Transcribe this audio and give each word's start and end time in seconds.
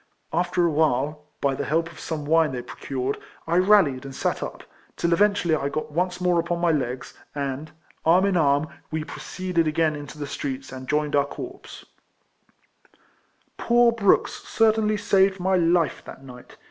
After 0.33 0.65
awhile, 0.65 1.25
by 1.41 1.53
the 1.53 1.63
help 1.63 1.91
of 1.91 1.99
some 1.99 2.25
wine 2.25 2.53
they 2.53 2.63
pro 2.63 2.75
cured, 2.77 3.19
1 3.45 3.67
rallied 3.67 4.03
and 4.03 4.15
sat 4.15 4.41
up, 4.41 4.63
till 4.97 5.13
eventually 5.13 5.55
1 5.55 5.69
got 5.69 5.91
once 5.91 6.19
more 6.19 6.39
upon 6.39 6.57
my 6.59 6.71
legs, 6.71 7.13
and, 7.35 7.69
arm 8.03 8.25
in 8.25 8.35
arm, 8.35 8.67
we 8.89 9.03
proceeded 9.03 9.67
again 9.67 9.95
into 9.95 10.17
the 10.17 10.25
streets, 10.25 10.71
and 10.71 10.89
joined 10.89 11.15
our 11.15 11.27
corps. 11.27 11.85
Poor 13.57 13.91
Brooks 13.91 14.43
cer 14.43 14.71
tainly 14.71 14.99
saved 14.99 15.39
my 15.39 15.55
life 15.55 16.01
that 16.05 16.23
night. 16.23 16.57